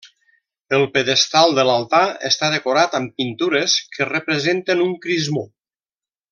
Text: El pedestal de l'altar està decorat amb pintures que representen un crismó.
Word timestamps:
El 0.77 0.85
pedestal 0.95 1.53
de 1.59 1.65
l'altar 1.67 2.01
està 2.31 2.49
decorat 2.55 2.97
amb 3.01 3.13
pintures 3.21 3.79
que 3.97 4.11
representen 4.13 4.83
un 4.89 4.99
crismó. 5.07 5.49